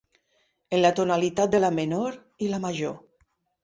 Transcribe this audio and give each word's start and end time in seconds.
En 0.77 0.81
la 0.81 0.93
tonalitat 1.01 1.53
de 1.53 1.61
la 1.63 1.71
menor 1.79 2.19
i 2.47 2.53
la 2.57 2.65
major. 2.69 3.01